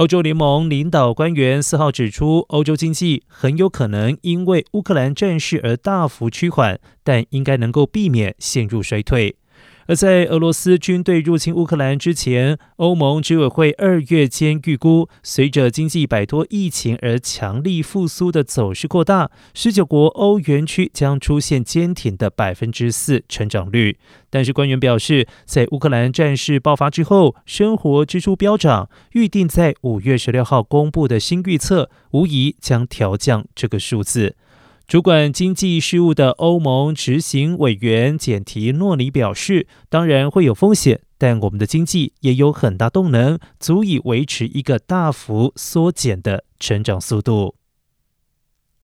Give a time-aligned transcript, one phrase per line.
[0.00, 9.36] 欧洲联盟领导官员四号指出，欧洲经济很有可能因为乌克兰战事而大幅趋缓，但应该能够避免陷入衰退。
[9.90, 23.98] 而在俄罗斯军队入侵乌克兰之前，欧盟执委会二月间预估，随着经济摆脱疫情而强力复苏的走势扩大，十九国欧元区将出现坚挺的百分之四成长率。
[24.30, 34.36] 但是官员表示，在乌克兰战事爆发之后，生活支出飙涨，预定在五月十六号公布的新预测，无疑将调降这个数字。
[34.90, 47.54] 主管经济事务的欧盟执行委员简提诺尼表示：“当然会有风险，但我们的经济也有很大动能，足以维持一个大幅缩减的成长速度。”